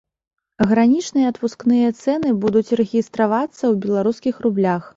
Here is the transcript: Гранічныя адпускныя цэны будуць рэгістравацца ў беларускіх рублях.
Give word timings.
Гранічныя 0.71 1.27
адпускныя 1.33 1.87
цэны 2.01 2.33
будуць 2.47 2.73
рэгістравацца 2.81 3.61
ў 3.71 3.87
беларускіх 3.87 4.35
рублях. 4.47 4.83